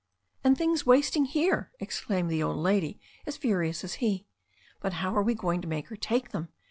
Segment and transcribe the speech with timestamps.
[0.43, 4.25] "And things wasting here!" exclaimed the old lady, as furious as he.
[4.79, 6.49] "But how are we going to make her take them